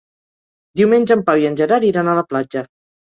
[0.81, 2.65] Diumenge en Pau i en Gerard iran a la platja.